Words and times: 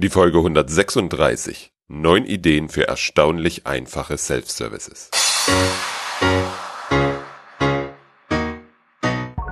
Die 0.00 0.10
Folge 0.10 0.38
136. 0.38 1.72
Neun 1.88 2.24
Ideen 2.24 2.68
für 2.68 2.86
erstaunlich 2.86 3.66
einfache 3.66 4.16
Self-Services. 4.16 5.10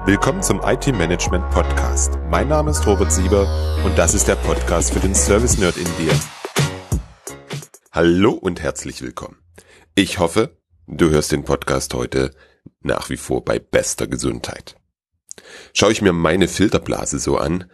Willkommen 0.04 0.44
zum 0.44 0.60
IT-Management 0.62 1.50
Podcast. 1.50 2.12
Mein 2.30 2.46
Name 2.46 2.70
ist 2.70 2.86
Robert 2.86 3.10
Sieber 3.10 3.48
und 3.84 3.98
das 3.98 4.14
ist 4.14 4.28
der 4.28 4.36
Podcast 4.36 4.92
für 4.92 5.00
den 5.00 5.16
Service-Nerd 5.16 5.78
in 5.78 5.96
dir. 5.96 6.12
Hallo 7.90 8.30
und 8.30 8.62
herzlich 8.62 9.02
willkommen. 9.02 9.38
Ich 9.96 10.20
hoffe, 10.20 10.56
du 10.86 11.10
hörst 11.10 11.32
den 11.32 11.42
Podcast 11.42 11.92
heute 11.92 12.30
nach 12.82 13.10
wie 13.10 13.16
vor 13.16 13.44
bei 13.44 13.58
bester 13.58 14.06
Gesundheit. 14.06 14.76
Schaue 15.74 15.90
ich 15.90 16.02
mir 16.02 16.12
meine 16.12 16.46
Filterblase 16.46 17.18
so 17.18 17.36
an, 17.36 17.68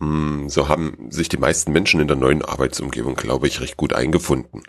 so 0.00 0.68
haben 0.68 1.10
sich 1.10 1.28
die 1.28 1.36
meisten 1.36 1.72
Menschen 1.72 2.00
in 2.00 2.08
der 2.08 2.16
neuen 2.16 2.44
Arbeitsumgebung, 2.44 3.14
glaube 3.14 3.48
ich, 3.48 3.60
recht 3.60 3.76
gut 3.76 3.92
eingefunden. 3.92 4.62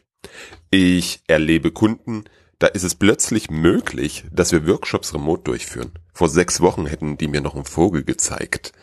Ich 0.72 1.22
erlebe 1.28 1.72
Kunden, 1.72 2.26
da 2.58 2.68
ist 2.68 2.84
es 2.84 2.96
plötzlich 2.96 3.50
möglich, 3.50 4.26
dass 4.32 4.52
wir 4.52 4.68
Workshops 4.68 5.14
remote 5.14 5.44
durchführen. 5.44 5.94
Vor 6.14 6.30
sechs 6.30 6.62
Wochen 6.62 6.86
hätten 6.86 7.18
die 7.18 7.28
mir 7.28 7.42
noch 7.42 7.56
einen 7.56 7.66
Vogel 7.66 8.04
gezeigt 8.04 8.74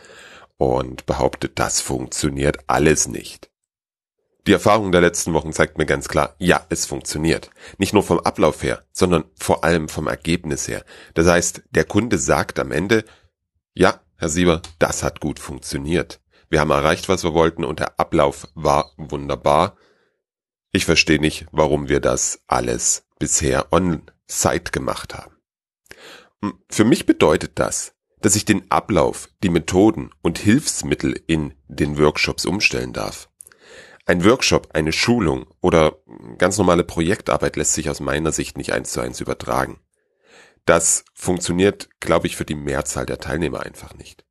und 0.57 1.05
behauptet, 1.05 1.59
das 1.59 1.81
funktioniert 1.81 2.57
alles 2.67 3.07
nicht. 3.07 3.51
Die 4.47 4.53
Erfahrung 4.53 4.91
der 4.93 5.01
letzten 5.01 5.33
Wochen 5.33 5.51
zeigt 5.51 5.77
mir 5.77 5.85
ganz 5.85 6.07
klar, 6.07 6.35
ja, 6.39 6.65
es 6.69 6.85
funktioniert. 6.85 7.51
Nicht 7.77 7.93
nur 7.93 8.01
vom 8.01 8.19
Ablauf 8.19 8.63
her, 8.63 8.85
sondern 8.93 9.25
vor 9.35 9.65
allem 9.65 9.89
vom 9.89 10.07
Ergebnis 10.07 10.67
her. 10.67 10.85
Das 11.13 11.27
heißt, 11.27 11.63
der 11.71 11.83
Kunde 11.83 12.17
sagt 12.17 12.57
am 12.57 12.71
Ende, 12.71 13.03
ja, 13.75 13.99
Herr 14.15 14.29
Sieber, 14.29 14.61
das 14.79 15.03
hat 15.03 15.19
gut 15.19 15.39
funktioniert. 15.39 16.21
Wir 16.49 16.61
haben 16.61 16.71
erreicht, 16.71 17.09
was 17.09 17.23
wir 17.23 17.33
wollten 17.33 17.63
und 17.63 17.79
der 17.79 17.99
Ablauf 17.99 18.47
war 18.55 18.91
wunderbar. 18.97 19.77
Ich 20.71 20.85
verstehe 20.85 21.19
nicht, 21.19 21.45
warum 21.51 21.89
wir 21.89 21.99
das 21.99 22.43
alles 22.47 23.05
bisher 23.19 23.71
on-site 23.71 24.71
gemacht 24.71 25.15
haben. 25.15 25.35
Hm, 26.41 26.59
für 26.69 26.85
mich 26.85 27.05
bedeutet 27.05 27.53
das, 27.55 27.95
dass 28.21 28.35
ich 28.35 28.45
den 28.45 28.69
Ablauf, 28.71 29.29
die 29.43 29.49
Methoden 29.49 30.11
und 30.21 30.39
Hilfsmittel 30.39 31.21
in 31.27 31.53
den 31.67 31.97
Workshops 31.97 32.45
umstellen 32.45 32.93
darf. 32.93 33.29
Ein 34.05 34.23
Workshop, 34.23 34.69
eine 34.73 34.93
Schulung 34.93 35.47
oder 35.61 35.97
ganz 36.37 36.57
normale 36.57 36.85
Projektarbeit 36.85 37.57
lässt 37.57 37.73
sich 37.73 37.89
aus 37.89 37.99
meiner 37.99 38.31
Sicht 38.31 38.57
nicht 38.57 38.71
eins 38.71 38.91
zu 38.93 39.01
eins 39.01 39.19
übertragen. 39.19 39.81
Das 40.65 41.03
funktioniert, 41.13 41.89
glaube 41.99 42.27
ich, 42.27 42.37
für 42.37 42.45
die 42.45 42.55
Mehrzahl 42.55 43.05
der 43.05 43.19
Teilnehmer 43.19 43.61
einfach 43.61 43.95
nicht. 43.95 44.25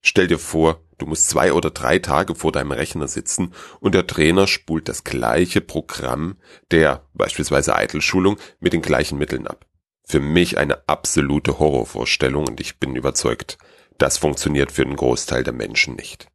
Stell 0.00 0.26
dir 0.26 0.38
vor, 0.38 0.82
du 1.02 1.08
musst 1.08 1.28
zwei 1.28 1.52
oder 1.52 1.70
drei 1.70 1.98
Tage 1.98 2.36
vor 2.36 2.52
deinem 2.52 2.70
Rechner 2.70 3.08
sitzen 3.08 3.52
und 3.80 3.94
der 3.94 4.06
Trainer 4.06 4.46
spult 4.46 4.88
das 4.88 5.02
gleiche 5.02 5.60
Programm 5.60 6.36
der 6.70 7.04
beispielsweise 7.12 7.74
Eitelschulung 7.74 8.38
mit 8.60 8.72
den 8.72 8.82
gleichen 8.82 9.18
Mitteln 9.18 9.48
ab. 9.48 9.66
Für 10.04 10.20
mich 10.20 10.58
eine 10.58 10.88
absolute 10.88 11.58
Horrorvorstellung 11.58 12.46
und 12.46 12.60
ich 12.60 12.78
bin 12.78 12.94
überzeugt, 12.94 13.58
das 13.98 14.18
funktioniert 14.18 14.70
für 14.70 14.84
den 14.84 14.96
Großteil 14.96 15.42
der 15.42 15.52
Menschen 15.52 15.96
nicht. 15.96 16.28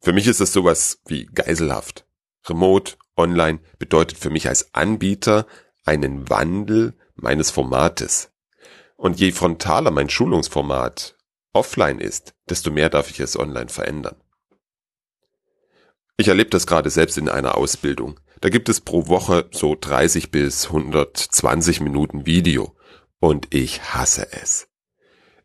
Für 0.00 0.14
mich 0.14 0.26
ist 0.26 0.40
es 0.40 0.52
sowas 0.52 1.00
wie 1.06 1.26
geiselhaft. 1.26 2.06
Remote, 2.48 2.94
online 3.16 3.60
bedeutet 3.78 4.18
für 4.18 4.30
mich 4.30 4.48
als 4.48 4.74
Anbieter 4.74 5.46
einen 5.84 6.30
Wandel 6.30 6.94
meines 7.16 7.50
Formates. 7.50 8.30
Und 8.96 9.20
je 9.20 9.32
frontaler 9.32 9.90
mein 9.90 10.08
Schulungsformat 10.08 11.16
offline 11.54 11.98
ist, 11.98 12.34
desto 12.48 12.70
mehr 12.70 12.90
darf 12.90 13.10
ich 13.10 13.20
es 13.20 13.38
online 13.38 13.68
verändern. 13.68 14.16
Ich 16.16 16.28
erlebe 16.28 16.50
das 16.50 16.66
gerade 16.66 16.90
selbst 16.90 17.18
in 17.18 17.28
einer 17.28 17.56
Ausbildung. 17.56 18.20
Da 18.40 18.48
gibt 18.48 18.68
es 18.68 18.80
pro 18.80 19.08
Woche 19.08 19.48
so 19.52 19.76
30 19.80 20.30
bis 20.30 20.66
120 20.66 21.80
Minuten 21.80 22.26
Video 22.26 22.76
und 23.18 23.52
ich 23.54 23.94
hasse 23.94 24.28
es. 24.32 24.68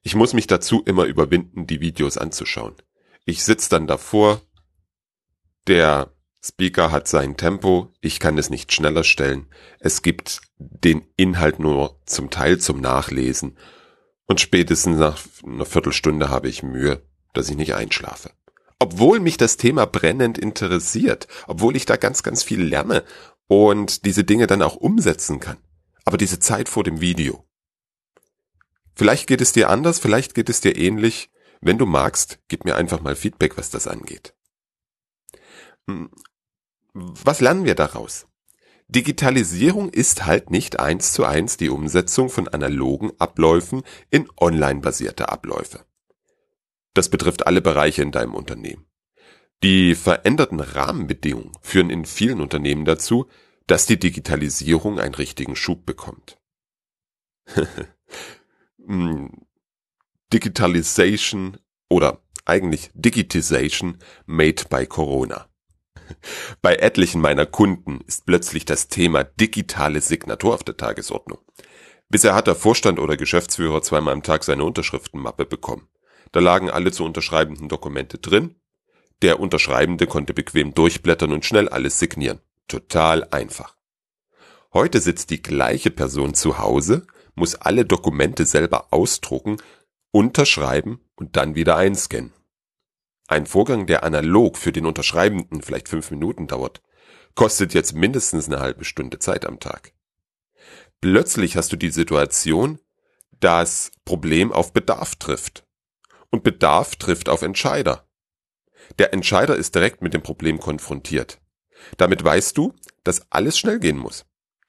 Ich 0.02 0.16
muss 0.16 0.34
mich 0.34 0.48
dazu 0.48 0.84
immer 0.84 1.06
überwinden, 1.06 1.66
die 1.66 1.82
Videos 1.82 2.18
anzuschauen. 2.18 2.76
Ich 3.26 3.44
sitze 3.44 3.70
dann 3.70 3.88
davor, 3.88 4.42
der 5.68 6.14
Speaker 6.44 6.92
hat 6.92 7.08
sein 7.08 7.36
Tempo, 7.36 7.94
ich 8.00 8.20
kann 8.20 8.38
es 8.38 8.50
nicht 8.50 8.72
schneller 8.72 9.04
stellen, 9.04 9.48
es 9.80 10.02
gibt 10.02 10.42
den 10.58 11.06
Inhalt 11.16 11.60
nur 11.60 12.00
zum 12.06 12.30
Teil 12.30 12.60
zum 12.60 12.80
Nachlesen 12.80 13.58
und 14.30 14.40
spätestens 14.40 15.00
nach 15.00 15.20
einer 15.44 15.66
Viertelstunde 15.66 16.30
habe 16.30 16.48
ich 16.48 16.62
Mühe, 16.62 17.02
dass 17.34 17.50
ich 17.50 17.58
nicht 17.58 17.74
einschlafe. 17.74 18.32
Obwohl 18.78 19.20
mich 19.20 19.38
das 19.38 19.58
Thema 19.58 19.86
brennend 19.86 20.38
interessiert, 20.38 21.28
obwohl 21.48 21.76
ich 21.76 21.86
da 21.86 21.98
ganz, 21.98 22.22
ganz 22.22 22.44
viel 22.44 22.62
lerne 22.62 23.04
und 23.48 24.06
diese 24.06 24.24
Dinge 24.24 24.46
dann 24.46 24.62
auch 24.62 24.76
umsetzen 24.76 25.40
kann. 25.40 25.58
Aber 26.06 26.18
diese 26.18 26.40
Zeit 26.40 26.70
vor 26.70 26.84
dem 26.84 27.02
Video. 27.02 27.44
Vielleicht 28.96 29.26
geht 29.26 29.42
es 29.42 29.52
dir 29.52 29.70
anders, 29.70 30.00
vielleicht 30.00 30.36
geht 30.36 30.50
es 30.50 30.62
dir 30.62 30.78
ähnlich. 30.78 31.32
Wenn 31.60 31.80
du 31.80 31.88
magst, 31.88 32.40
gib 32.48 32.66
mir 32.66 32.76
einfach 32.76 33.02
mal 33.02 33.16
Feedback, 33.16 33.58
was 33.58 33.72
das 33.72 33.88
angeht. 33.88 34.36
Hm, 35.88 36.12
was 36.94 37.42
lernen 37.42 37.66
wir 37.66 37.76
daraus? 37.76 38.28
Digitalisierung 38.90 39.90
ist 39.90 40.26
halt 40.26 40.50
nicht 40.50 40.80
eins 40.80 41.14
zu 41.14 41.24
eins 41.24 41.58
die 41.58 41.70
Umsetzung 41.70 42.30
von 42.30 42.48
analogen 42.48 43.12
Abläufen 43.20 43.84
in 44.10 44.28
online-basierte 44.36 45.30
Abläufe. 45.30 45.86
Das 46.96 47.10
betrifft 47.10 47.46
alle 47.46 47.62
Bereiche 47.62 48.02
in 48.02 48.12
deinem 48.12 48.34
Unternehmen. 48.34 48.88
Die 49.62 49.94
veränderten 49.94 50.60
Rahmenbedingungen 50.60 51.52
führen 51.62 51.92
in 51.92 52.06
vielen 52.06 52.42
Unternehmen 52.42 52.84
dazu, 52.84 53.28
dass 53.68 53.86
die 53.86 54.00
Digitalisierung 54.00 55.00
einen 55.00 55.14
richtigen 55.14 55.56
Schub 55.56 55.86
bekommt. 55.86 56.38
Hm, 58.86 59.46
Digitalization 60.32 61.58
oder 61.90 62.24
eigentlich 62.46 62.90
Digitization 62.94 64.00
made 64.26 64.64
by 64.70 64.88
Corona. 64.88 65.49
Bei 66.62 66.76
etlichen 66.76 67.22
meiner 67.22 67.46
Kunden 67.46 68.02
ist 68.08 68.26
plötzlich 68.26 68.66
das 68.66 68.88
Thema 68.88 69.24
digitale 69.24 70.02
Signatur 70.02 70.54
auf 70.54 70.64
der 70.64 70.78
Tagesordnung. 70.78 71.40
Bisher 72.10 72.34
hat 72.34 72.48
der 72.48 72.56
Vorstand 72.56 73.00
oder 73.00 73.18
Geschäftsführer 73.18 73.82
zweimal 73.82 74.14
am 74.14 74.24
Tag 74.24 74.44
seine 74.44 74.64
Unterschriftenmappe 74.64 75.46
bekommen. 75.46 75.88
Da 76.32 76.40
lagen 76.40 76.70
alle 76.70 76.92
zu 76.92 77.06
unterschreibenden 77.06 77.70
Dokumente 77.70 78.18
drin. 78.18 78.56
Der 79.22 79.40
Unterschreibende 79.40 80.08
konnte 80.08 80.34
bequem 80.34 80.74
durchblättern 80.74 81.32
und 81.32 81.46
schnell 81.46 81.70
alles 81.70 82.00
signieren. 82.00 82.40
Total 82.68 83.28
einfach. 83.32 83.76
Heute 84.74 85.02
sitzt 85.02 85.30
die 85.30 85.42
gleiche 85.42 85.92
Person 85.92 86.34
zu 86.34 86.60
Hause, 86.60 87.06
muss 87.36 87.56
alle 87.56 87.86
Dokumente 87.86 88.46
selber 88.46 88.88
ausdrucken, 88.92 89.58
unterschreiben 90.12 91.00
und 91.16 91.36
dann 91.36 91.56
wieder 91.56 91.76
einscannen. 91.76 92.34
Ein 93.30 93.46
Vorgang, 93.46 93.86
der 93.86 94.04
analog 94.04 94.58
für 94.58 94.72
den 94.72 94.88
Unterschreibenden 94.88 95.62
vielleicht 95.62 95.88
fünf 95.88 96.10
Minuten 96.10 96.48
dauert, 96.48 96.82
kostet 97.36 97.76
jetzt 97.76 97.94
mindestens 97.94 98.48
eine 98.48 98.60
halbe 98.60 98.84
Stunde 98.86 99.20
Zeit 99.20 99.46
am 99.46 99.60
Tag. 99.60 99.94
Plötzlich 101.00 101.56
hast 101.56 101.72
du 101.72 101.76
die 101.76 101.92
Situation, 101.92 102.80
dass 103.40 103.92
Problem 104.04 104.52
auf 104.52 104.74
Bedarf 104.74 105.16
trifft. 105.16 105.64
Und 106.32 106.44
Bedarf 106.44 106.96
trifft 106.96 107.30
auf 107.30 107.44
Entscheider. 107.44 108.10
Der 108.98 109.14
Entscheider 109.14 109.56
ist 109.56 109.76
direkt 109.76 110.02
mit 110.02 110.16
dem 110.16 110.24
Problem 110.24 110.60
konfrontiert. 110.60 111.40
Damit 111.98 112.24
weißt 112.24 112.58
du, 112.58 112.74
dass 113.04 113.32
alles 113.32 113.60
schnell 113.60 113.80
gehen 113.80 114.00
muss. 114.00 114.26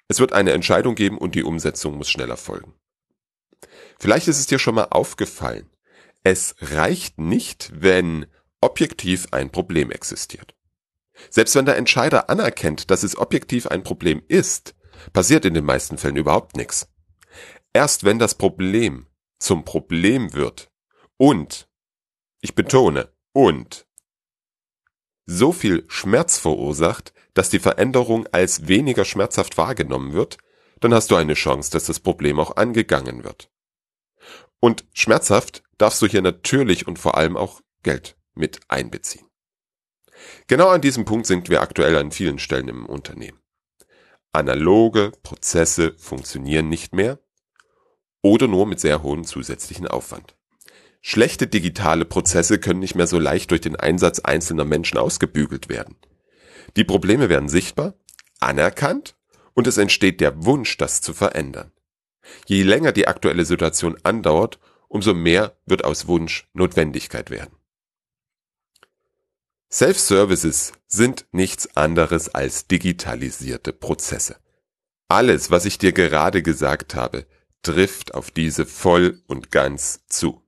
Es 0.07 0.21
wird 0.21 0.35
eine 0.35 0.53
Entscheidung 0.53 0.97
geben 0.97 1.17
und 1.17 1.35
die 1.35 1.45
Umsetzung 1.45 1.97
muss 1.97 2.11
schneller 2.11 2.37
folgen. 2.37 2.75
Vielleicht 3.99 4.29
ist 4.29 4.39
es 4.39 4.47
dir 4.47 4.59
schon 4.59 4.75
mal 4.75 4.89
aufgefallen. 4.91 5.71
Es 6.23 6.55
reicht 6.61 7.19
nicht, 7.19 7.73
wenn 7.75 8.27
objektiv 8.61 9.29
ein 9.33 9.51
Problem 9.51 9.91
existiert. 9.91 10.55
Selbst 11.29 11.55
wenn 11.55 11.67
der 11.67 11.77
Entscheider 11.77 12.31
anerkennt, 12.31 12.91
dass 12.91 13.03
es 13.03 13.17
objektiv 13.17 13.67
ein 13.67 13.83
Problem 13.83 14.23
ist, 14.29 14.75
passiert 15.13 15.45
in 15.45 15.55
den 15.55 15.65
meisten 15.65 15.99
Fällen 15.99 16.17
überhaupt 16.17 16.57
nichts. 16.57 16.89
Erst 17.73 18.05
wenn 18.05 18.19
das 18.19 18.35
Problem 18.35 19.07
zum 19.39 19.65
Problem 19.65 20.33
wird 20.33 20.71
und, 21.17 21.69
ich 22.41 22.55
betone, 22.55 23.13
und 23.33 23.87
so 25.27 25.53
viel 25.53 25.85
Schmerz 25.89 26.39
verursacht, 26.39 27.13
dass 27.35 27.51
die 27.51 27.61
Veränderung 27.61 28.27
als 28.33 28.67
weniger 28.67 29.05
schmerzhaft 29.05 29.57
wahrgenommen 29.57 30.13
wird, 30.13 30.39
dann 30.81 30.93
hast 30.93 31.11
du 31.11 31.17
eine 31.17 31.35
Chance, 31.35 31.71
dass 31.71 31.85
das 31.85 32.01
Problem 32.01 32.41
auch 32.41 32.57
angegangen 32.57 33.23
wird. 33.23 33.51
Und 34.59 34.85
schmerzhaft 34.93 35.63
darfst 35.79 36.03
du 36.03 36.07
hier 36.07 36.23
natürlich 36.23 36.89
und 36.89 36.99
vor 36.99 37.17
allem 37.17 37.37
auch 37.37 37.61
Geld 37.83 38.17
mit 38.41 38.59
einbeziehen. 38.67 39.27
Genau 40.49 40.69
an 40.69 40.81
diesem 40.81 41.05
Punkt 41.05 41.27
sind 41.27 41.49
wir 41.49 41.61
aktuell 41.61 41.97
an 41.97 42.11
vielen 42.11 42.41
Stellen 42.41 42.69
im 42.69 42.87
Unternehmen. 42.87 43.39
Analoge 44.33 45.13
Prozesse 45.23 45.95
funktionieren 45.97 46.69
nicht 46.69 46.95
mehr 46.95 47.19
oder 48.23 48.49
nur 48.49 48.67
mit 48.67 48.81
sehr 48.81 49.03
hohem 49.03 49.25
zusätzlichen 49.25 49.87
Aufwand. 49.87 50.37
Schlechte 51.01 51.47
digitale 51.47 52.05
Prozesse 52.05 52.59
können 52.59 52.81
nicht 52.81 52.95
mehr 52.95 53.07
so 53.07 53.19
leicht 53.19 53.51
durch 53.51 53.63
den 53.63 53.77
Einsatz 53.77 54.21
einzelner 54.21 54.65
Menschen 54.65 54.99
ausgebügelt 54.99 55.69
werden. 55.69 55.97
Die 56.77 56.85
Probleme 56.85 57.29
werden 57.29 57.49
sichtbar, 57.49 57.95
anerkannt 58.39 59.17
und 59.55 59.67
es 59.67 59.79
entsteht 59.79 60.21
der 60.21 60.45
Wunsch, 60.45 60.77
das 60.77 61.01
zu 61.01 61.15
verändern. 61.15 61.73
Je 62.47 62.63
länger 62.63 62.93
die 62.93 63.09
aktuelle 63.09 63.45
Situation 63.45 63.97
andauert, 64.03 64.61
umso 64.89 65.15
mehr 65.15 65.57
wird 65.67 65.85
aus 65.85 66.07
Wunsch 66.07 66.49
Notwendigkeit 66.53 67.31
werden. 67.31 67.57
Self-Services 69.73 70.73
sind 70.89 71.27
nichts 71.31 71.77
anderes 71.77 72.35
als 72.35 72.67
digitalisierte 72.67 73.73
Prozesse. 73.73 74.37
Alles, 75.09 75.53
was 75.53 75.65
ich 75.65 75.79
dir 75.79 75.93
gerade 75.93 76.43
gesagt 76.43 76.97
habe, 76.97 77.27
trifft 77.63 78.15
auf 78.15 78.33
diese 78.33 78.67
voll 78.67 79.23
und 79.29 79.53
ganz 79.53 80.01
zu. 80.09 80.43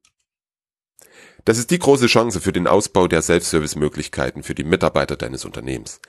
Das 1.45 1.59
ist 1.59 1.71
die 1.71 1.79
große 1.79 2.07
Chance 2.07 2.41
für 2.41 2.53
den 2.53 2.67
Ausbau 2.67 3.07
der 3.07 3.23
Self-Service-Möglichkeiten 3.23 4.43
für 4.43 4.57
die 4.57 4.65
Mitarbeiter 4.65 5.17
deines 5.17 5.45
Unternehmens. 5.45 6.01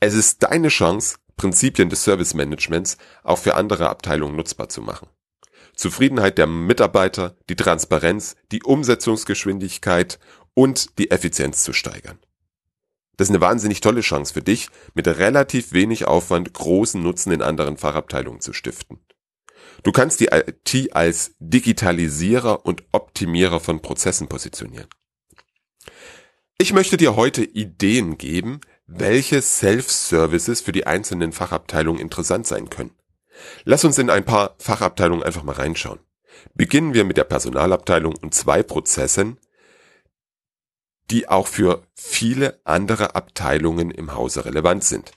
Es 0.00 0.14
ist 0.14 0.42
deine 0.42 0.68
Chance, 0.68 1.16
Prinzipien 1.36 1.90
des 1.90 2.04
Service-Managements 2.04 2.96
auch 3.22 3.38
für 3.38 3.54
andere 3.54 3.90
Abteilungen 3.90 4.36
nutzbar 4.36 4.70
zu 4.70 4.80
machen. 4.80 5.08
Zufriedenheit 5.74 6.38
der 6.38 6.46
Mitarbeiter, 6.46 7.36
die 7.48 7.56
Transparenz, 7.56 8.36
die 8.50 8.62
Umsetzungsgeschwindigkeit 8.62 10.18
und 10.54 10.98
die 10.98 11.10
Effizienz 11.10 11.64
zu 11.64 11.72
steigern. 11.72 12.18
Das 13.16 13.28
ist 13.28 13.34
eine 13.34 13.40
wahnsinnig 13.40 13.80
tolle 13.80 14.00
Chance 14.00 14.32
für 14.32 14.42
dich, 14.42 14.68
mit 14.94 15.06
relativ 15.06 15.72
wenig 15.72 16.06
Aufwand 16.06 16.52
großen 16.52 17.02
Nutzen 17.02 17.32
in 17.32 17.42
anderen 17.42 17.76
Fachabteilungen 17.76 18.40
zu 18.40 18.52
stiften. 18.52 19.00
Du 19.82 19.92
kannst 19.92 20.20
die 20.20 20.30
IT 20.32 20.94
als 20.94 21.34
Digitalisierer 21.38 22.64
und 22.64 22.84
Optimierer 22.92 23.60
von 23.60 23.82
Prozessen 23.82 24.28
positionieren. 24.28 24.88
Ich 26.58 26.72
möchte 26.72 26.96
dir 26.96 27.16
heute 27.16 27.42
Ideen 27.42 28.18
geben, 28.18 28.60
welche 28.86 29.42
Self-Services 29.42 30.60
für 30.60 30.72
die 30.72 30.86
einzelnen 30.86 31.32
Fachabteilungen 31.32 32.00
interessant 32.00 32.46
sein 32.46 32.70
können. 32.70 32.94
Lass 33.64 33.84
uns 33.84 33.98
in 33.98 34.10
ein 34.10 34.24
paar 34.24 34.54
Fachabteilungen 34.58 35.24
einfach 35.24 35.42
mal 35.42 35.56
reinschauen. 35.56 35.98
Beginnen 36.54 36.94
wir 36.94 37.04
mit 37.04 37.16
der 37.16 37.24
Personalabteilung 37.24 38.14
und 38.16 38.34
zwei 38.34 38.62
Prozessen, 38.62 39.38
die 41.10 41.28
auch 41.28 41.46
für 41.46 41.86
viele 41.94 42.60
andere 42.64 43.14
Abteilungen 43.14 43.90
im 43.90 44.14
Hause 44.14 44.44
relevant 44.44 44.84
sind. 44.84 45.12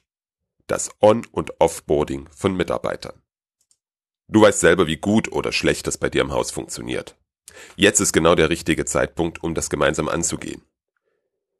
Das 0.68 0.90
On- 1.02 1.26
und 1.32 1.60
Offboarding 1.60 2.28
von 2.36 2.56
Mitarbeitern. 2.56 3.22
Du 4.28 4.42
weißt 4.42 4.60
selber, 4.60 4.88
wie 4.88 4.98
gut 4.98 5.32
oder 5.32 5.52
schlecht 5.52 5.88
das 5.88 5.98
bei 5.98 6.10
dir 6.10 6.22
im 6.22 6.32
Haus 6.32 6.52
funktioniert. 6.52 7.16
Jetzt 7.76 8.00
ist 8.00 8.14
genau 8.14 8.36
der 8.36 8.50
richtige 8.50 8.86
Zeitpunkt, 8.86 9.44
um 9.44 9.54
das 9.54 9.70
gemeinsam 9.70 10.10
anzugehen. 10.10 10.64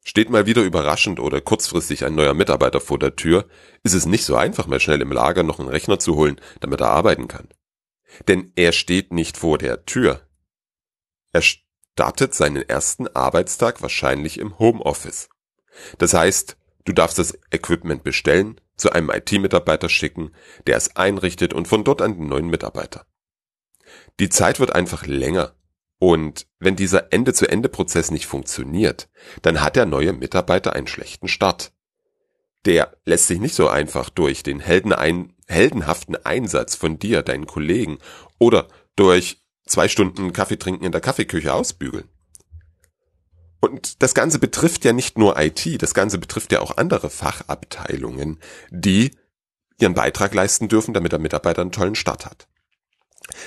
Steht 0.04 0.30
mal 0.30 0.46
wieder 0.46 0.62
überraschend 0.62 1.18
oder 1.18 1.40
kurzfristig 1.40 2.04
ein 2.04 2.14
neuer 2.14 2.34
Mitarbeiter 2.34 2.80
vor 2.80 2.98
der 2.98 3.16
Tür, 3.16 3.48
ist 3.82 3.94
es 3.94 4.06
nicht 4.06 4.24
so 4.24 4.36
einfach, 4.36 4.66
mal 4.66 4.80
schnell 4.80 5.00
im 5.00 5.10
Lager 5.10 5.42
noch 5.42 5.58
einen 5.58 5.68
Rechner 5.68 5.98
zu 5.98 6.14
holen, 6.14 6.40
damit 6.60 6.80
er 6.80 6.90
arbeiten 6.90 7.26
kann. 7.28 7.48
Denn 8.28 8.52
er 8.54 8.72
steht 8.72 9.12
nicht 9.12 9.36
vor 9.36 9.58
der 9.58 9.84
Tür. 9.84 10.20
Er 11.32 11.42
startet 11.96 12.34
seinen 12.34 12.60
ersten 12.60 13.08
Arbeitstag 13.08 13.80
wahrscheinlich 13.80 14.38
im 14.38 14.58
Homeoffice. 14.58 15.30
Das 15.96 16.12
heißt, 16.12 16.58
du 16.84 16.92
darfst 16.92 17.18
das 17.18 17.38
Equipment 17.50 18.04
bestellen, 18.04 18.60
zu 18.76 18.92
einem 18.92 19.08
IT-Mitarbeiter 19.08 19.88
schicken, 19.88 20.32
der 20.66 20.76
es 20.76 20.94
einrichtet 20.96 21.54
und 21.54 21.66
von 21.66 21.84
dort 21.84 22.02
an 22.02 22.18
den 22.18 22.28
neuen 22.28 22.48
Mitarbeiter. 22.48 23.06
Die 24.20 24.28
Zeit 24.28 24.60
wird 24.60 24.74
einfach 24.74 25.06
länger 25.06 25.54
und 25.98 26.46
wenn 26.58 26.76
dieser 26.76 27.14
Ende-zu-Ende-Prozess 27.14 28.10
nicht 28.10 28.26
funktioniert, 28.26 29.08
dann 29.40 29.62
hat 29.62 29.76
der 29.76 29.86
neue 29.86 30.12
Mitarbeiter 30.12 30.74
einen 30.74 30.88
schlechten 30.88 31.28
Start. 31.28 31.72
Der 32.66 32.94
lässt 33.06 33.28
sich 33.28 33.40
nicht 33.40 33.54
so 33.54 33.68
einfach 33.68 34.10
durch 34.10 34.42
den 34.42 34.60
Helden 34.60 35.32
heldenhaften 35.48 36.16
Einsatz 36.26 36.74
von 36.74 36.98
dir, 36.98 37.22
deinen 37.22 37.46
Kollegen 37.46 38.00
oder 38.38 38.68
durch 38.96 39.45
zwei 39.66 39.88
Stunden 39.88 40.32
Kaffee 40.32 40.58
trinken 40.58 40.84
in 40.84 40.92
der 40.92 41.00
Kaffeeküche 41.00 41.52
ausbügeln. 41.52 42.08
Und 43.60 44.02
das 44.02 44.14
Ganze 44.14 44.38
betrifft 44.38 44.84
ja 44.84 44.92
nicht 44.92 45.18
nur 45.18 45.38
IT, 45.40 45.82
das 45.82 45.94
Ganze 45.94 46.18
betrifft 46.18 46.52
ja 46.52 46.60
auch 46.60 46.76
andere 46.76 47.10
Fachabteilungen, 47.10 48.38
die 48.70 49.10
ihren 49.78 49.94
Beitrag 49.94 50.34
leisten 50.34 50.68
dürfen, 50.68 50.94
damit 50.94 51.12
der 51.12 51.18
Mitarbeiter 51.18 51.62
einen 51.62 51.72
tollen 51.72 51.94
Start 51.94 52.26
hat. 52.26 52.48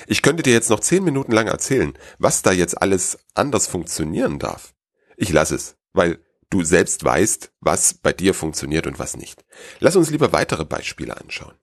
Ich 0.06 0.22
könnte 0.22 0.42
dir 0.42 0.52
jetzt 0.52 0.70
noch 0.70 0.80
zehn 0.80 1.04
Minuten 1.04 1.32
lang 1.32 1.46
erzählen, 1.46 1.94
was 2.18 2.42
da 2.42 2.52
jetzt 2.52 2.80
alles 2.80 3.18
anders 3.34 3.66
funktionieren 3.66 4.38
darf. 4.38 4.74
Ich 5.16 5.32
lasse 5.32 5.54
es, 5.54 5.76
weil 5.92 6.18
du 6.50 6.64
selbst 6.64 7.04
weißt, 7.04 7.52
was 7.60 7.94
bei 7.94 8.12
dir 8.12 8.34
funktioniert 8.34 8.86
und 8.86 8.98
was 8.98 9.16
nicht. 9.16 9.44
Lass 9.78 9.96
uns 9.96 10.10
lieber 10.10 10.32
weitere 10.32 10.64
Beispiele 10.64 11.16
anschauen. 11.16 11.54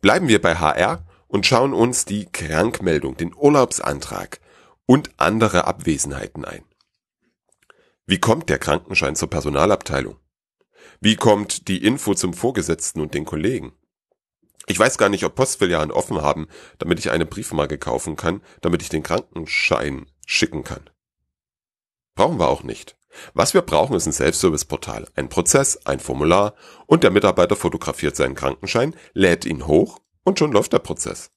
Bleiben 0.00 0.28
wir 0.28 0.40
bei 0.40 0.56
HR 0.56 1.06
und 1.28 1.46
schauen 1.46 1.72
uns 1.72 2.04
die 2.04 2.26
Krankmeldung, 2.26 3.16
den 3.16 3.34
Urlaubsantrag 3.34 4.40
und 4.86 5.10
andere 5.16 5.66
Abwesenheiten 5.66 6.44
ein. 6.44 6.64
Wie 8.06 8.18
kommt 8.18 8.48
der 8.48 8.58
Krankenschein 8.58 9.16
zur 9.16 9.28
Personalabteilung? 9.28 10.16
Wie 11.00 11.16
kommt 11.16 11.68
die 11.68 11.84
Info 11.84 12.14
zum 12.14 12.32
Vorgesetzten 12.34 13.00
und 13.00 13.14
den 13.14 13.24
Kollegen? 13.24 13.72
Ich 14.68 14.78
weiß 14.78 14.98
gar 14.98 15.08
nicht, 15.08 15.24
ob 15.24 15.34
Postfilialen 15.34 15.90
offen 15.90 16.22
haben, 16.22 16.48
damit 16.78 16.98
ich 16.98 17.10
eine 17.10 17.26
Briefmarke 17.26 17.78
kaufen 17.78 18.16
kann, 18.16 18.42
damit 18.60 18.82
ich 18.82 18.88
den 18.88 19.02
Krankenschein 19.02 20.06
schicken 20.26 20.64
kann. 20.64 20.90
Brauchen 22.14 22.38
wir 22.38 22.48
auch 22.48 22.62
nicht. 22.62 22.96
Was 23.34 23.54
wir 23.54 23.62
brauchen, 23.62 23.96
ist 23.96 24.06
ein 24.06 24.12
Self-Service-Portal, 24.12 25.08
ein 25.14 25.28
Prozess, 25.28 25.86
ein 25.86 26.00
Formular 26.00 26.54
und 26.86 27.02
der 27.02 27.10
Mitarbeiter 27.10 27.56
fotografiert 27.56 28.16
seinen 28.16 28.34
Krankenschein, 28.34 28.94
lädt 29.14 29.44
ihn 29.44 29.66
hoch 29.66 30.00
und 30.26 30.38
schon 30.38 30.52
läuft 30.52 30.72
der 30.72 30.80
Prozess. 30.80 31.30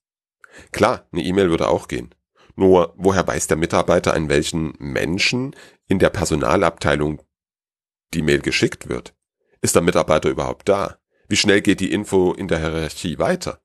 Klar, 0.71 1.07
eine 1.11 1.21
E-Mail 1.21 1.51
würde 1.51 1.69
auch 1.69 1.87
gehen. 1.87 2.13
Nur, 2.55 2.93
woher 2.97 3.25
weiß 3.25 3.47
der 3.47 3.55
Mitarbeiter, 3.55 4.13
an 4.15 4.29
welchen 4.29 4.73
Menschen 4.79 5.55
in 5.87 5.99
der 5.99 6.09
Personalabteilung 6.09 7.21
die 8.13 8.23
Mail 8.23 8.41
geschickt 8.41 8.89
wird? 8.89 9.15
Ist 9.61 9.75
der 9.75 9.83
Mitarbeiter 9.83 10.29
überhaupt 10.29 10.67
da? 10.67 10.97
Wie 11.27 11.37
schnell 11.37 11.61
geht 11.61 11.79
die 11.79 11.91
Info 11.91 12.33
in 12.33 12.47
der 12.47 12.59
Hierarchie 12.59 13.19
weiter? 13.19 13.61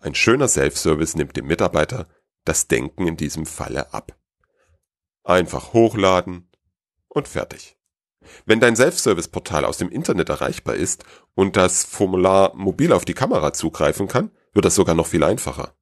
Ein 0.00 0.14
schöner 0.14 0.48
Self-Service 0.48 1.16
nimmt 1.16 1.36
dem 1.36 1.46
Mitarbeiter 1.46 2.06
das 2.44 2.68
Denken 2.68 3.08
in 3.08 3.16
diesem 3.16 3.46
Falle 3.46 3.94
ab. 3.94 4.14
Einfach 5.22 5.72
hochladen 5.72 6.50
und 7.08 7.28
fertig. 7.28 7.78
Wenn 8.46 8.60
dein 8.60 8.76
Self-Service-Portal 8.76 9.64
aus 9.64 9.78
dem 9.78 9.90
Internet 9.90 10.28
erreichbar 10.28 10.74
ist 10.74 11.04
und 11.34 11.56
das 11.56 11.84
Formular 11.84 12.54
mobil 12.54 12.92
auf 12.92 13.04
die 13.04 13.14
Kamera 13.14 13.52
zugreifen 13.52 14.08
kann, 14.08 14.30
wird 14.52 14.64
das 14.64 14.74
sogar 14.74 14.94
noch 14.94 15.06
viel 15.06 15.24
einfacher. 15.24 15.74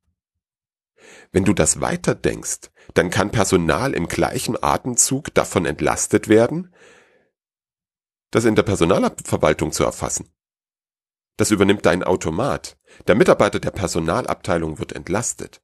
Wenn 1.30 1.44
du 1.44 1.52
das 1.52 1.80
weiter 1.80 2.14
denkst, 2.14 2.70
dann 2.94 3.10
kann 3.10 3.30
Personal 3.30 3.94
im 3.94 4.08
gleichen 4.08 4.62
Atemzug 4.62 5.32
davon 5.34 5.66
entlastet 5.66 6.28
werden, 6.28 6.74
das 8.30 8.44
in 8.44 8.54
der 8.54 8.62
Personalverwaltung 8.62 9.72
zu 9.72 9.84
erfassen. 9.84 10.30
Das 11.36 11.50
übernimmt 11.50 11.86
dein 11.86 12.02
Automat. 12.02 12.76
Der 13.06 13.14
Mitarbeiter 13.14 13.60
der 13.60 13.70
Personalabteilung 13.70 14.78
wird 14.78 14.92
entlastet. 14.92 15.62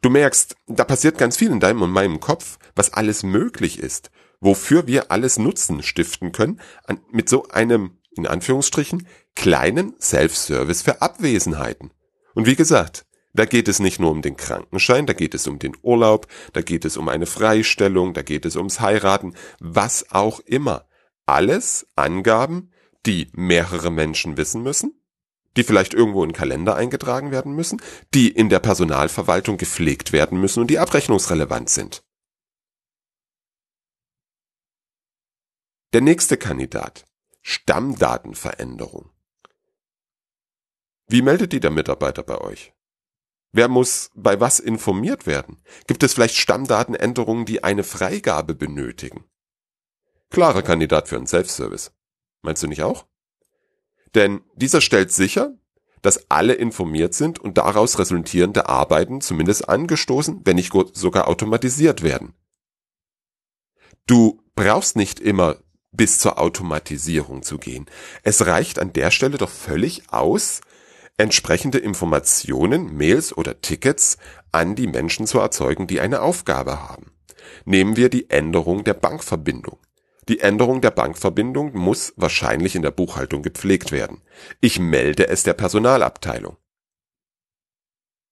Du 0.00 0.10
merkst, 0.10 0.56
da 0.66 0.84
passiert 0.84 1.18
ganz 1.18 1.36
viel 1.36 1.50
in 1.50 1.60
deinem 1.60 1.82
und 1.82 1.90
meinem 1.90 2.20
Kopf, 2.20 2.58
was 2.74 2.92
alles 2.92 3.22
möglich 3.22 3.78
ist, 3.78 4.10
wofür 4.40 4.86
wir 4.86 5.10
alles 5.10 5.38
Nutzen 5.38 5.82
stiften 5.82 6.32
können, 6.32 6.60
an, 6.84 7.00
mit 7.10 7.28
so 7.28 7.48
einem, 7.48 7.98
in 8.16 8.26
Anführungsstrichen, 8.26 9.06
kleinen 9.34 9.94
Self-Service 10.00 10.82
für 10.82 11.02
Abwesenheiten. 11.02 11.92
Und 12.34 12.46
wie 12.46 12.56
gesagt, 12.56 13.06
da 13.32 13.46
geht 13.46 13.66
es 13.66 13.80
nicht 13.80 13.98
nur 13.98 14.12
um 14.12 14.22
den 14.22 14.36
Krankenschein, 14.36 15.06
da 15.06 15.12
geht 15.12 15.34
es 15.34 15.48
um 15.48 15.58
den 15.58 15.76
Urlaub, 15.82 16.28
da 16.52 16.62
geht 16.62 16.84
es 16.84 16.96
um 16.96 17.08
eine 17.08 17.26
Freistellung, 17.26 18.14
da 18.14 18.22
geht 18.22 18.46
es 18.46 18.54
ums 18.54 18.80
Heiraten, 18.80 19.34
was 19.58 20.12
auch 20.12 20.40
immer. 20.40 20.86
Alles 21.26 21.86
Angaben, 21.96 22.70
die 23.06 23.28
mehrere 23.32 23.90
Menschen 23.90 24.36
wissen 24.36 24.62
müssen, 24.62 24.94
die 25.56 25.64
vielleicht 25.64 25.94
irgendwo 25.94 26.22
in 26.22 26.32
Kalender 26.32 26.76
eingetragen 26.76 27.32
werden 27.32 27.54
müssen, 27.54 27.82
die 28.14 28.28
in 28.28 28.50
der 28.50 28.60
Personalverwaltung 28.60 29.56
gepflegt 29.56 30.12
werden 30.12 30.40
müssen 30.40 30.60
und 30.60 30.68
die 30.68 30.78
abrechnungsrelevant 30.78 31.68
sind. 31.70 32.04
Der 35.94 36.00
nächste 36.00 36.36
Kandidat. 36.36 37.04
Stammdatenveränderung. 37.40 39.10
Wie 41.06 41.22
meldet 41.22 41.52
die 41.52 41.60
der 41.60 41.70
Mitarbeiter 41.70 42.24
bei 42.24 42.38
euch? 42.38 42.74
Wer 43.52 43.68
muss 43.68 44.10
bei 44.16 44.40
was 44.40 44.58
informiert 44.58 45.28
werden? 45.28 45.62
Gibt 45.86 46.02
es 46.02 46.14
vielleicht 46.14 46.34
Stammdatenänderungen, 46.34 47.44
die 47.44 47.62
eine 47.62 47.84
Freigabe 47.84 48.56
benötigen? 48.56 49.22
Klarer 50.30 50.62
Kandidat 50.62 51.06
für 51.06 51.14
einen 51.14 51.28
Self-Service. 51.28 51.92
Meinst 52.42 52.64
du 52.64 52.66
nicht 52.66 52.82
auch? 52.82 53.06
Denn 54.16 54.42
dieser 54.56 54.80
stellt 54.80 55.12
sicher, 55.12 55.56
dass 56.02 56.28
alle 56.28 56.54
informiert 56.54 57.14
sind 57.14 57.38
und 57.38 57.56
daraus 57.56 58.00
resultierende 58.00 58.68
Arbeiten 58.68 59.20
zumindest 59.20 59.68
angestoßen, 59.68 60.40
wenn 60.44 60.56
nicht 60.56 60.72
sogar 60.94 61.28
automatisiert 61.28 62.02
werden. 62.02 62.34
Du 64.08 64.42
brauchst 64.56 64.96
nicht 64.96 65.20
immer 65.20 65.58
bis 65.96 66.18
zur 66.18 66.38
Automatisierung 66.38 67.42
zu 67.42 67.58
gehen. 67.58 67.86
Es 68.22 68.46
reicht 68.46 68.78
an 68.78 68.92
der 68.92 69.10
Stelle 69.10 69.38
doch 69.38 69.50
völlig 69.50 70.02
aus, 70.10 70.60
entsprechende 71.16 71.78
Informationen, 71.78 72.96
Mails 72.96 73.36
oder 73.36 73.60
Tickets 73.60 74.18
an 74.52 74.74
die 74.74 74.86
Menschen 74.86 75.26
zu 75.26 75.38
erzeugen, 75.38 75.86
die 75.86 76.00
eine 76.00 76.22
Aufgabe 76.22 76.88
haben. 76.88 77.12
Nehmen 77.64 77.96
wir 77.96 78.08
die 78.08 78.30
Änderung 78.30 78.84
der 78.84 78.94
Bankverbindung. 78.94 79.78
Die 80.28 80.40
Änderung 80.40 80.80
der 80.80 80.90
Bankverbindung 80.90 81.76
muss 81.76 82.14
wahrscheinlich 82.16 82.74
in 82.74 82.82
der 82.82 82.90
Buchhaltung 82.90 83.42
gepflegt 83.42 83.92
werden. 83.92 84.22
Ich 84.60 84.78
melde 84.78 85.28
es 85.28 85.42
der 85.42 85.52
Personalabteilung. 85.52 86.56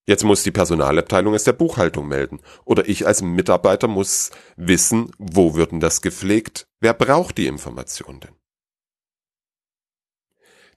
Jetzt 0.05 0.23
muss 0.23 0.43
die 0.43 0.51
Personalabteilung 0.51 1.33
es 1.33 1.45
der 1.45 1.53
Buchhaltung 1.53 2.07
melden. 2.07 2.41
Oder 2.65 2.89
ich 2.89 3.07
als 3.07 3.21
Mitarbeiter 3.21 3.87
muss 3.87 4.31
wissen, 4.57 5.11
wo 5.17 5.55
wird 5.55 5.71
denn 5.71 5.79
das 5.79 6.01
gepflegt? 6.01 6.67
Wer 6.81 6.93
braucht 6.93 7.37
die 7.37 7.47
Information 7.47 8.19
denn? 8.19 8.35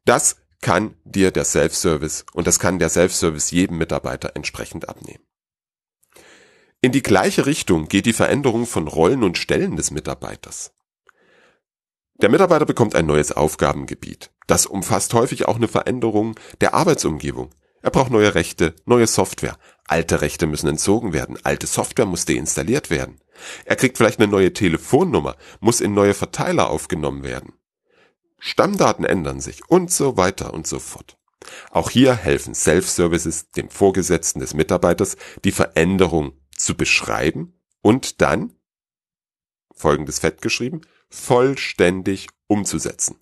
Das 0.04 0.36
kann 0.62 0.96
dir 1.04 1.32
der 1.32 1.44
Self-Service 1.44 2.24
und 2.32 2.46
das 2.46 2.60
kann 2.60 2.78
der 2.78 2.88
Self-Service 2.88 3.50
jedem 3.50 3.78
Mitarbeiter 3.78 4.32
entsprechend 4.34 4.88
abnehmen. 4.88 5.24
In 6.80 6.92
die 6.92 7.02
gleiche 7.02 7.46
Richtung 7.46 7.88
geht 7.88 8.06
die 8.06 8.12
Veränderung 8.12 8.66
von 8.66 8.86
Rollen 8.86 9.24
und 9.24 9.38
Stellen 9.38 9.76
des 9.76 9.90
Mitarbeiters. 9.90 10.72
Der 12.22 12.28
Mitarbeiter 12.28 12.64
bekommt 12.64 12.94
ein 12.94 13.06
neues 13.06 13.32
Aufgabengebiet. 13.32 14.30
Das 14.46 14.66
umfasst 14.66 15.12
häufig 15.12 15.48
auch 15.48 15.56
eine 15.56 15.68
Veränderung 15.68 16.38
der 16.60 16.74
Arbeitsumgebung. 16.74 17.50
Er 17.86 17.92
braucht 17.92 18.10
neue 18.10 18.34
Rechte, 18.34 18.74
neue 18.84 19.06
Software. 19.06 19.56
Alte 19.86 20.20
Rechte 20.20 20.48
müssen 20.48 20.66
entzogen 20.66 21.12
werden. 21.12 21.38
Alte 21.44 21.68
Software 21.68 22.04
muss 22.04 22.24
deinstalliert 22.24 22.90
werden. 22.90 23.20
Er 23.64 23.76
kriegt 23.76 23.96
vielleicht 23.96 24.18
eine 24.18 24.26
neue 24.26 24.52
Telefonnummer, 24.52 25.36
muss 25.60 25.80
in 25.80 25.94
neue 25.94 26.12
Verteiler 26.12 26.68
aufgenommen 26.68 27.22
werden. 27.22 27.52
Stammdaten 28.40 29.04
ändern 29.04 29.38
sich 29.38 29.70
und 29.70 29.92
so 29.92 30.16
weiter 30.16 30.52
und 30.52 30.66
so 30.66 30.80
fort. 30.80 31.16
Auch 31.70 31.88
hier 31.88 32.16
helfen 32.16 32.56
Self-Services 32.56 33.52
dem 33.52 33.70
Vorgesetzten 33.70 34.40
des 34.40 34.52
Mitarbeiters, 34.52 35.16
die 35.44 35.52
Veränderung 35.52 36.32
zu 36.56 36.76
beschreiben 36.76 37.54
und 37.82 38.20
dann, 38.20 38.52
folgendes 39.76 40.18
Fett 40.18 40.42
geschrieben, 40.42 40.80
vollständig 41.08 42.26
umzusetzen. 42.48 43.20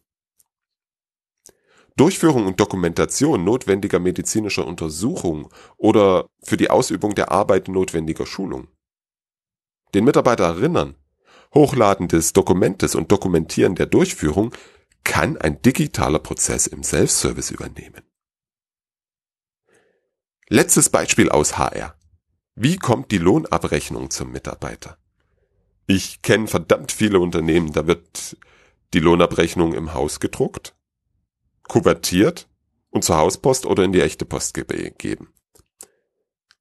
Durchführung 1.96 2.46
und 2.46 2.58
Dokumentation 2.58 3.44
notwendiger 3.44 4.00
medizinischer 4.00 4.66
Untersuchungen 4.66 5.46
oder 5.76 6.28
für 6.42 6.56
die 6.56 6.70
Ausübung 6.70 7.14
der 7.14 7.30
Arbeit 7.30 7.68
notwendiger 7.68 8.26
Schulung. 8.26 8.68
Den 9.94 10.04
Mitarbeiter 10.04 10.44
erinnern, 10.44 10.96
Hochladen 11.54 12.08
des 12.08 12.32
Dokumentes 12.32 12.96
und 12.96 13.12
Dokumentieren 13.12 13.76
der 13.76 13.86
Durchführung 13.86 14.52
kann 15.04 15.36
ein 15.36 15.62
digitaler 15.62 16.18
Prozess 16.18 16.66
im 16.66 16.82
Self-Service 16.82 17.52
übernehmen. 17.52 18.02
Letztes 20.48 20.90
Beispiel 20.90 21.30
aus 21.30 21.58
HR. 21.58 21.96
Wie 22.56 22.76
kommt 22.76 23.12
die 23.12 23.18
Lohnabrechnung 23.18 24.10
zum 24.10 24.32
Mitarbeiter? 24.32 24.98
Ich 25.86 26.22
kenne 26.22 26.48
verdammt 26.48 26.92
viele 26.92 27.20
Unternehmen, 27.20 27.72
da 27.72 27.86
wird 27.86 28.36
die 28.94 29.00
Lohnabrechnung 29.00 29.74
im 29.74 29.94
Haus 29.94 30.18
gedruckt, 30.18 30.74
kuvertiert 31.68 32.48
und 32.90 33.04
zur 33.04 33.16
Hauspost 33.16 33.66
oder 33.66 33.84
in 33.84 33.92
die 33.92 34.00
echte 34.00 34.24
Post 34.24 34.54
gegeben. 34.54 35.32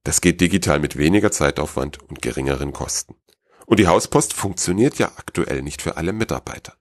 Das 0.03 0.19
geht 0.19 0.41
digital 0.41 0.79
mit 0.79 0.97
weniger 0.97 1.31
Zeitaufwand 1.31 2.01
und 2.09 2.21
geringeren 2.21 2.73
Kosten. 2.73 3.15
Und 3.65 3.79
die 3.79 3.87
Hauspost 3.87 4.33
funktioniert 4.33 4.99
ja 4.99 5.13
aktuell 5.15 5.61
nicht 5.61 5.81
für 5.81 5.95
alle 5.95 6.11
Mitarbeiter. 6.11 6.73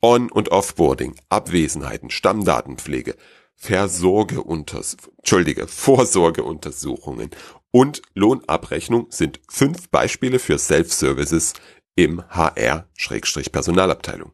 On- 0.00 0.30
und 0.30 0.50
Offboarding, 0.50 1.16
Abwesenheiten, 1.28 2.10
Stammdatenpflege, 2.10 3.16
Versorgeunter 3.54 4.82
Entschuldige, 5.18 5.66
Vorsorgeuntersuchungen 5.66 7.30
und 7.70 8.00
Lohnabrechnung 8.14 9.08
sind 9.10 9.40
fünf 9.48 9.90
Beispiele 9.90 10.38
für 10.38 10.58
Self-Services 10.58 11.54
im 11.96 12.22
HR-Personalabteilung. 12.30 14.32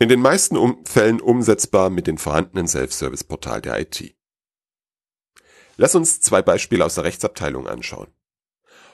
In 0.00 0.08
den 0.08 0.20
meisten 0.20 0.56
um 0.56 0.84
Fällen 0.84 1.20
umsetzbar 1.20 1.88
mit 1.88 2.08
den 2.08 2.18
vorhandenen 2.18 2.66
Self-Service-Portal 2.66 3.60
der 3.60 3.80
IT. 3.80 4.16
Lass 5.76 5.94
uns 5.94 6.20
zwei 6.20 6.42
Beispiele 6.42 6.84
aus 6.84 6.96
der 6.96 7.04
Rechtsabteilung 7.04 7.68
anschauen. 7.68 8.08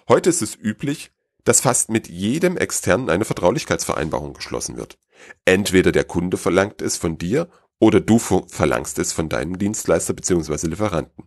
Heute 0.08 0.28
ist 0.28 0.42
es 0.42 0.56
üblich, 0.56 1.10
dass 1.44 1.62
fast 1.62 1.88
mit 1.88 2.08
jedem 2.08 2.58
externen 2.58 3.08
eine 3.08 3.24
Vertraulichkeitsvereinbarung 3.24 4.34
geschlossen 4.34 4.76
wird. 4.76 4.98
Entweder 5.46 5.90
der 5.90 6.04
Kunde 6.04 6.36
verlangt 6.36 6.82
es 6.82 6.98
von 6.98 7.16
dir 7.16 7.48
oder 7.78 8.00
du 8.00 8.18
verlangst 8.18 8.98
es 8.98 9.14
von 9.14 9.30
deinem 9.30 9.58
Dienstleister 9.58 10.12
bzw. 10.12 10.66
Lieferanten. 10.66 11.24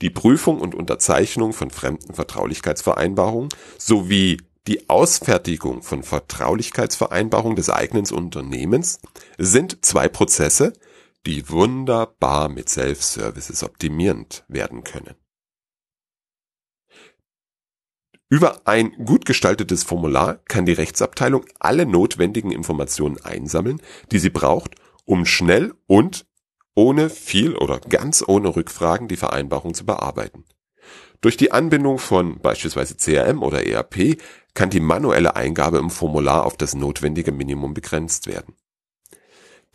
Die 0.00 0.10
Prüfung 0.10 0.60
und 0.60 0.74
Unterzeichnung 0.74 1.52
von 1.52 1.70
fremden 1.70 2.14
Vertraulichkeitsvereinbarungen 2.14 3.50
sowie 3.76 4.38
die 4.68 4.90
Ausfertigung 4.90 5.82
von 5.82 6.02
Vertraulichkeitsvereinbarungen 6.02 7.56
des 7.56 7.70
eigenen 7.70 8.04
Unternehmens 8.10 9.00
sind 9.38 9.82
zwei 9.82 10.08
Prozesse, 10.08 10.74
die 11.24 11.48
wunderbar 11.48 12.50
mit 12.50 12.68
Self-Services 12.68 13.64
optimierend 13.64 14.44
werden 14.46 14.84
können. 14.84 15.14
Über 18.28 18.66
ein 18.66 18.92
gut 19.06 19.24
gestaltetes 19.24 19.84
Formular 19.84 20.36
kann 20.44 20.66
die 20.66 20.74
Rechtsabteilung 20.74 21.46
alle 21.58 21.86
notwendigen 21.86 22.52
Informationen 22.52 23.18
einsammeln, 23.24 23.80
die 24.12 24.18
sie 24.18 24.28
braucht, 24.28 24.74
um 25.06 25.24
schnell 25.24 25.72
und 25.86 26.26
ohne 26.74 27.08
viel 27.08 27.56
oder 27.56 27.80
ganz 27.80 28.22
ohne 28.26 28.54
Rückfragen 28.54 29.08
die 29.08 29.16
Vereinbarung 29.16 29.72
zu 29.72 29.86
bearbeiten. 29.86 30.44
Durch 31.20 31.36
die 31.36 31.50
Anbindung 31.50 31.98
von 31.98 32.38
beispielsweise 32.38 32.96
CRM 32.96 33.42
oder 33.42 33.66
ERP 33.66 34.18
kann 34.58 34.70
die 34.70 34.80
manuelle 34.80 35.36
Eingabe 35.36 35.78
im 35.78 35.88
Formular 35.88 36.44
auf 36.44 36.56
das 36.56 36.74
notwendige 36.74 37.30
Minimum 37.30 37.74
begrenzt 37.74 38.26
werden. 38.26 38.56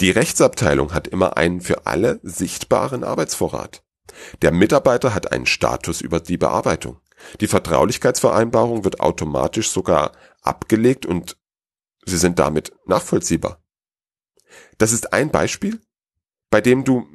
Die 0.02 0.12
Rechtsabteilung 0.12 0.94
hat 0.94 1.08
immer 1.08 1.38
einen 1.38 1.62
für 1.62 1.86
alle 1.86 2.20
sichtbaren 2.22 3.06
Arbeitsvorrat. 3.06 3.82
Der 4.42 4.52
Mitarbeiter 4.52 5.16
hat 5.16 5.32
einen 5.32 5.46
Status 5.46 6.02
über 6.02 6.20
die 6.20 6.36
Bearbeitung. 6.36 7.00
Die 7.40 7.48
Vertraulichkeitsvereinbarung 7.48 8.84
wird 8.84 9.00
automatisch 9.00 9.70
sogar 9.70 10.12
abgelegt 10.42 11.06
und 11.06 11.38
sie 12.06 12.18
sind 12.18 12.38
damit 12.38 12.74
nachvollziehbar. 12.86 13.64
Das 14.80 14.92
ist 14.92 15.14
ein 15.14 15.32
Beispiel, 15.32 15.80
bei 16.50 16.60
dem 16.60 16.84
du 16.84 17.08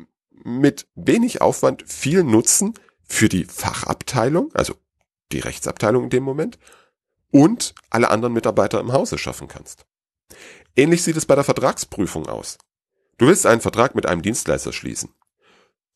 mit 0.42 0.88
wenig 0.94 1.42
Aufwand 1.42 1.84
viel 1.86 2.24
Nutzen 2.24 2.72
für 3.04 3.28
die 3.28 3.44
Fachabteilung, 3.44 4.54
also 4.54 4.74
die 5.32 5.40
Rechtsabteilung 5.40 6.04
in 6.04 6.10
dem 6.10 6.22
Moment, 6.22 6.58
und 7.30 7.74
alle 7.90 8.10
anderen 8.10 8.32
Mitarbeiter 8.34 8.80
im 8.80 8.92
Hause 8.92 9.18
schaffen 9.18 9.48
kannst. 9.48 9.86
Ähnlich 10.76 11.02
sieht 11.02 11.16
es 11.16 11.26
bei 11.26 11.34
der 11.34 11.44
Vertragsprüfung 11.44 12.26
aus. 12.26 12.58
Du 13.18 13.26
willst 13.26 13.46
einen 13.46 13.60
Vertrag 13.60 13.94
mit 13.94 14.06
einem 14.06 14.22
Dienstleister 14.22 14.72
schließen. 14.72 15.10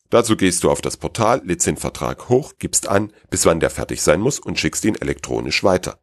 Dazu 0.09 0.37
gehst 0.37 0.63
du 0.63 0.69
auf 0.69 0.81
das 0.81 0.97
Portal, 0.97 1.41
lädst 1.43 1.65
den 1.65 1.77
Vertrag 1.77 2.29
hoch, 2.29 2.53
gibst 2.59 2.87
an, 2.87 3.13
bis 3.29 3.45
wann 3.45 3.59
der 3.59 3.69
fertig 3.69 4.01
sein 4.01 4.19
muss 4.19 4.39
und 4.39 4.59
schickst 4.59 4.85
ihn 4.85 4.95
elektronisch 4.95 5.63
weiter. 5.63 5.99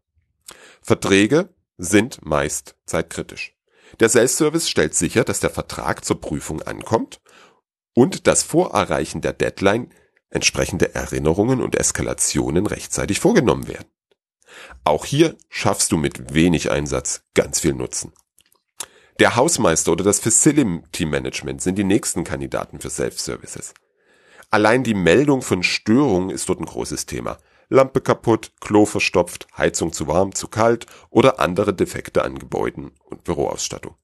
Verträge 0.83 1.55
sind 1.79 2.25
meist 2.25 2.75
zeitkritisch. 2.87 3.55
Der 4.01 4.09
Self-Service 4.09 4.69
stellt 4.69 4.95
sicher, 4.95 5.25
dass 5.25 5.41
der 5.41 5.51
Vertrag 5.51 6.05
zur 6.05 6.21
Prüfung 6.21 6.63
ankommt 6.63 7.21
und 7.95 8.27
das 8.27 8.43
Vorerreichen 8.43 9.21
der 9.21 9.33
Deadline 9.33 9.93
entsprechende 10.31 10.95
Erinnerungen 10.95 11.61
und 11.61 11.77
Eskalationen 11.77 12.67
rechtzeitig 12.67 13.21
vorgenommen 13.21 13.69
werden. 13.69 13.87
Auch 14.85 15.05
hier 15.05 15.37
schaffst 15.49 15.93
du 15.93 15.97
mit 15.97 16.35
wenig 16.35 16.71
Einsatz 16.71 17.23
ganz 17.35 17.61
viel 17.61 17.75
Nutzen. 17.75 18.13
Der 19.21 19.37
Hausmeister 19.37 19.93
oder 19.93 20.03
das 20.03 20.19
Facility 20.19 21.05
Management 21.05 21.61
sind 21.61 21.77
die 21.77 21.85
nächsten 21.85 22.25
Kandidaten 22.25 22.81
für 22.81 22.89
Self-Services. 22.89 23.75
Allein 24.49 24.83
die 24.83 24.95
Meldung 24.95 25.43
von 25.43 25.63
Störungen 25.63 26.31
ist 26.31 26.49
dort 26.49 26.61
ein 26.61 26.65
großes 26.65 27.05
Thema. 27.05 27.37
Lampe 27.69 28.01
kaputt, 28.01 28.53
Klo 28.61 28.87
verstopft, 28.87 29.47
Heizung 29.57 29.93
zu 29.93 30.09
warm, 30.09 30.35
zu 30.35 30.49
kalt 30.49 30.87
oder 31.11 31.39
andere 31.39 31.75
Defekte 31.75 32.25
an 32.25 32.39
Gebäuden 32.39 32.93
und 33.05 33.23
Büroausstattung. 33.23 33.95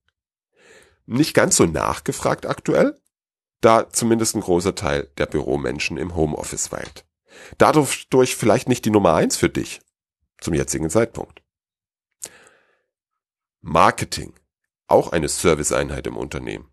Nicht 1.07 1.35
ganz 1.35 1.57
so 1.57 1.65
nachgefragt 1.65 2.47
aktuell, 2.47 3.01
da 3.63 3.89
zumindest 3.89 4.37
ein 4.37 4.43
großer 4.43 4.75
Teil 4.75 5.11
der 5.17 5.27
Büromenschen 5.27 5.97
im 5.97 6.15
Homeoffice 6.15 6.71
weilt. 6.73 7.07
Dadurch 7.59 8.37
vielleicht 8.37 8.69
nicht 8.69 8.85
die 8.85 8.91
Nummer 8.91 9.15
eins 9.15 9.37
für 9.37 9.49
dich 9.49 9.81
zum 10.41 10.55
jetzigen 10.55 10.91
Zeitpunkt. 10.91 11.43
Marketing, 13.61 14.35
auch 14.87 15.13
eine 15.13 15.29
Serviceeinheit 15.29 16.07
im 16.07 16.17
Unternehmen. 16.17 16.71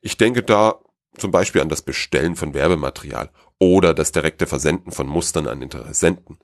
Ich 0.00 0.16
denke 0.16 0.42
da 0.42 0.80
zum 1.16 1.30
Beispiel 1.30 1.60
an 1.60 1.68
das 1.68 1.82
Bestellen 1.82 2.36
von 2.36 2.54
Werbematerial 2.54 3.30
oder 3.58 3.94
das 3.94 4.12
direkte 4.12 4.46
Versenden 4.46 4.92
von 4.92 5.06
Mustern 5.06 5.46
an 5.46 5.62
Interessenten. 5.62 6.38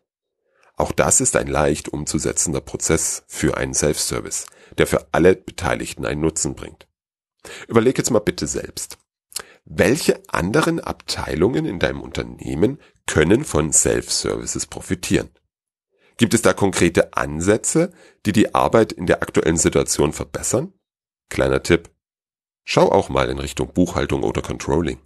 Auch 0.76 0.92
das 0.92 1.20
ist 1.20 1.34
ein 1.34 1.48
leicht 1.48 1.88
umzusetzender 1.88 2.60
Prozess 2.60 3.24
für 3.26 3.56
einen 3.56 3.74
Self-Service, 3.74 4.46
der 4.78 4.86
für 4.86 5.08
alle 5.10 5.34
Beteiligten 5.34 6.06
einen 6.06 6.20
Nutzen 6.20 6.54
bringt. 6.54 6.86
Überleg 7.66 7.98
jetzt 7.98 8.10
mal 8.10 8.20
bitte 8.20 8.46
selbst. 8.46 8.98
Welche 9.64 10.22
anderen 10.28 10.78
Abteilungen 10.80 11.66
in 11.66 11.80
deinem 11.80 12.00
Unternehmen 12.00 12.80
können 13.06 13.44
von 13.44 13.72
Self-Services 13.72 14.66
profitieren? 14.66 15.30
Gibt 16.18 16.34
es 16.34 16.42
da 16.42 16.52
konkrete 16.52 17.16
Ansätze, 17.16 17.92
die 18.26 18.32
die 18.32 18.54
Arbeit 18.54 18.92
in 18.92 19.06
der 19.06 19.22
aktuellen 19.22 19.56
Situation 19.56 20.12
verbessern? 20.12 20.74
Kleiner 21.30 21.62
Tipp. 21.62 21.90
Schau 22.66 22.90
auch 22.90 23.08
mal 23.08 23.30
in 23.30 23.38
Richtung 23.38 23.72
Buchhaltung 23.72 24.24
oder 24.24 24.42
Controlling. 24.42 25.00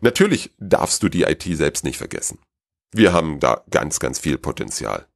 Natürlich 0.00 0.54
darfst 0.58 1.02
du 1.02 1.08
die 1.08 1.22
IT 1.22 1.42
selbst 1.42 1.82
nicht 1.82 1.98
vergessen. 1.98 2.38
Wir 2.92 3.12
haben 3.12 3.40
da 3.40 3.64
ganz, 3.70 3.98
ganz 3.98 4.18
viel 4.18 4.38
Potenzial. 4.38 5.08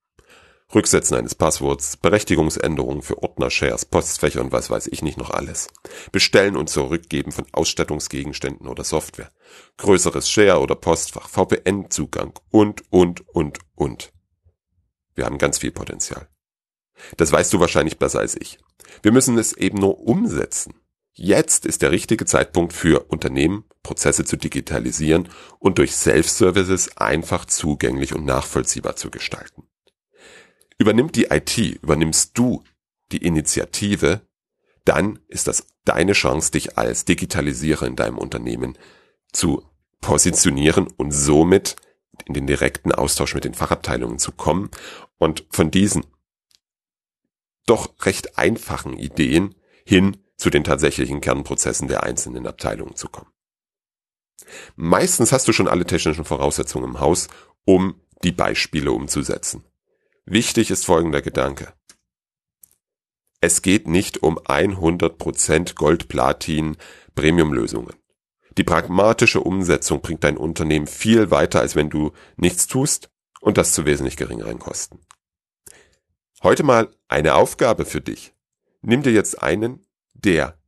Rücksetzen 0.74 1.16
eines 1.16 1.34
Passworts, 1.34 1.96
Berechtigungsänderungen 1.96 3.02
für 3.02 3.22
Ordner, 3.22 3.50
Shares, 3.50 3.84
Postfächer 3.84 4.40
und 4.40 4.52
was 4.52 4.70
weiß 4.70 4.86
ich 4.88 5.02
nicht 5.02 5.18
noch 5.18 5.30
alles. 5.30 5.68
Bestellen 6.12 6.56
und 6.56 6.70
Zurückgeben 6.70 7.32
von 7.32 7.46
Ausstattungsgegenständen 7.52 8.68
oder 8.68 8.84
Software. 8.84 9.30
Größeres 9.78 10.30
Share 10.30 10.60
oder 10.60 10.76
Postfach, 10.76 11.28
VPN-Zugang 11.28 12.38
und, 12.50 12.82
und, 12.90 13.28
und, 13.28 13.58
und. 13.74 14.12
Wir 15.14 15.24
haben 15.24 15.38
ganz 15.38 15.58
viel 15.58 15.72
Potenzial. 15.72 16.28
Das 17.16 17.32
weißt 17.32 17.52
du 17.52 17.60
wahrscheinlich 17.60 17.98
besser 17.98 18.20
als 18.20 18.36
ich. 18.36 18.58
Wir 19.02 19.12
müssen 19.12 19.38
es 19.38 19.52
eben 19.54 19.78
nur 19.78 19.98
umsetzen. 19.98 20.74
Jetzt 21.12 21.66
ist 21.66 21.82
der 21.82 21.90
richtige 21.90 22.24
Zeitpunkt 22.24 22.72
für 22.72 23.06
Unternehmen, 23.08 23.64
Prozesse 23.82 24.24
zu 24.24 24.36
digitalisieren 24.36 25.28
und 25.58 25.78
durch 25.78 25.94
Self-Services 25.96 26.96
einfach 26.96 27.44
zugänglich 27.44 28.14
und 28.14 28.24
nachvollziehbar 28.24 28.96
zu 28.96 29.10
gestalten. 29.10 29.64
Übernimmt 30.80 31.14
die 31.14 31.26
IT, 31.26 31.58
übernimmst 31.58 32.38
du 32.38 32.64
die 33.12 33.18
Initiative, 33.18 34.22
dann 34.86 35.18
ist 35.28 35.46
das 35.46 35.66
deine 35.84 36.14
Chance, 36.14 36.52
dich 36.52 36.78
als 36.78 37.04
Digitalisierer 37.04 37.86
in 37.86 37.96
deinem 37.96 38.16
Unternehmen 38.16 38.78
zu 39.30 39.62
positionieren 40.00 40.86
und 40.96 41.12
somit 41.12 41.76
in 42.24 42.32
den 42.32 42.46
direkten 42.46 42.92
Austausch 42.92 43.34
mit 43.34 43.44
den 43.44 43.52
Fachabteilungen 43.52 44.18
zu 44.18 44.32
kommen 44.32 44.70
und 45.18 45.44
von 45.50 45.70
diesen 45.70 46.06
doch 47.66 47.92
recht 48.06 48.38
einfachen 48.38 48.96
Ideen 48.96 49.54
hin 49.84 50.16
zu 50.38 50.48
den 50.48 50.64
tatsächlichen 50.64 51.20
Kernprozessen 51.20 51.88
der 51.88 52.04
einzelnen 52.04 52.46
Abteilungen 52.46 52.96
zu 52.96 53.10
kommen. 53.10 53.30
Meistens 54.76 55.30
hast 55.30 55.46
du 55.46 55.52
schon 55.52 55.68
alle 55.68 55.84
technischen 55.84 56.24
Voraussetzungen 56.24 56.86
im 56.86 57.00
Haus, 57.00 57.28
um 57.66 58.00
die 58.24 58.32
Beispiele 58.32 58.92
umzusetzen. 58.92 59.62
Wichtig 60.30 60.70
ist 60.70 60.86
folgender 60.86 61.22
Gedanke. 61.22 61.74
Es 63.40 63.62
geht 63.62 63.88
nicht 63.88 64.22
um 64.22 64.38
100% 64.38 65.74
Gold-Platin 65.74 66.76
Premium-Lösungen. 67.16 67.96
Die 68.56 68.62
pragmatische 68.62 69.40
Umsetzung 69.40 70.02
bringt 70.02 70.22
dein 70.22 70.36
Unternehmen 70.36 70.86
viel 70.86 71.32
weiter, 71.32 71.58
als 71.58 71.74
wenn 71.74 71.90
du 71.90 72.12
nichts 72.36 72.68
tust 72.68 73.10
und 73.40 73.58
das 73.58 73.72
zu 73.72 73.86
wesentlich 73.86 74.16
geringeren 74.16 74.60
Kosten. 74.60 75.00
Heute 76.44 76.62
mal 76.62 76.94
eine 77.08 77.34
Aufgabe 77.34 77.84
für 77.84 78.00
dich. 78.00 78.32
Nimm 78.82 79.02
dir 79.02 79.12
jetzt 79.12 79.42
einen 79.42 79.84
der 80.14 80.62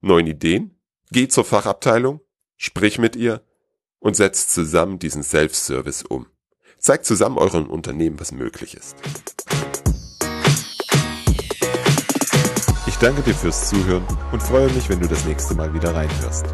neuen 0.00 0.26
Ideen, 0.26 0.80
geh 1.12 1.28
zur 1.28 1.44
Fachabteilung, 1.44 2.22
sprich 2.56 2.98
mit 2.98 3.14
ihr 3.14 3.46
und 4.00 4.16
setzt 4.16 4.52
zusammen 4.52 4.98
diesen 4.98 5.22
Self-Service 5.22 6.02
um. 6.02 6.26
Zeigt 6.84 7.06
zusammen 7.06 7.38
euren 7.38 7.66
Unternehmen, 7.66 8.20
was 8.20 8.30
möglich 8.30 8.76
ist. 8.76 8.94
Ich 12.86 12.96
danke 12.98 13.22
dir 13.22 13.34
fürs 13.34 13.70
Zuhören 13.70 14.04
und 14.32 14.42
freue 14.42 14.70
mich, 14.70 14.90
wenn 14.90 15.00
du 15.00 15.08
das 15.08 15.24
nächste 15.24 15.54
Mal 15.54 15.72
wieder 15.72 15.94
reinhörst. 15.94 16.44